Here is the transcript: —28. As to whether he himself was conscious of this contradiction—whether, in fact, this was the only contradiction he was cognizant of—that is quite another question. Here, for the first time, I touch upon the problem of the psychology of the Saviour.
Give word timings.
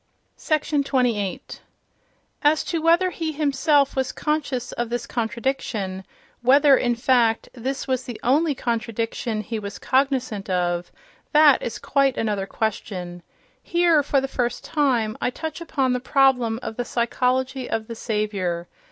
—28. 0.83 1.61
As 2.41 2.63
to 2.63 2.81
whether 2.81 3.11
he 3.11 3.31
himself 3.33 3.95
was 3.95 4.11
conscious 4.11 4.71
of 4.71 4.89
this 4.89 5.05
contradiction—whether, 5.05 6.75
in 6.75 6.95
fact, 6.95 7.49
this 7.53 7.87
was 7.87 8.05
the 8.05 8.19
only 8.23 8.55
contradiction 8.55 9.41
he 9.41 9.59
was 9.59 9.77
cognizant 9.77 10.49
of—that 10.49 11.61
is 11.61 11.77
quite 11.77 12.17
another 12.17 12.47
question. 12.47 13.21
Here, 13.61 14.01
for 14.01 14.19
the 14.19 14.27
first 14.27 14.63
time, 14.63 15.17
I 15.21 15.29
touch 15.29 15.61
upon 15.61 15.93
the 15.93 15.99
problem 15.99 16.59
of 16.63 16.77
the 16.77 16.83
psychology 16.83 17.69
of 17.69 17.85
the 17.85 17.93
Saviour. 17.93 18.67